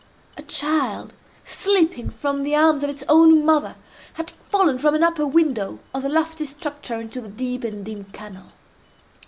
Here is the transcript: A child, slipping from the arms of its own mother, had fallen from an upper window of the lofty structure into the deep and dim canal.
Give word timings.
A 0.35 0.41
child, 0.41 1.13
slipping 1.45 2.09
from 2.09 2.41
the 2.41 2.55
arms 2.55 2.83
of 2.83 2.89
its 2.89 3.03
own 3.07 3.45
mother, 3.45 3.75
had 4.13 4.31
fallen 4.31 4.79
from 4.79 4.95
an 4.95 5.03
upper 5.03 5.27
window 5.27 5.77
of 5.93 6.01
the 6.01 6.09
lofty 6.09 6.47
structure 6.47 6.99
into 6.99 7.21
the 7.21 7.29
deep 7.29 7.63
and 7.63 7.85
dim 7.85 8.05
canal. 8.05 8.51